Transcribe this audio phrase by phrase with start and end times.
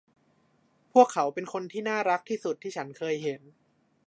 [0.93, 3.41] พวกเขาเป็นคนที่น่ารักที่สุดที่ฉันเคยเห็น